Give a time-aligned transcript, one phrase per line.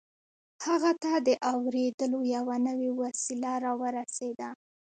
[0.65, 4.49] هغه ته د اورېدلو يوه نوې وسيله را ورسېده.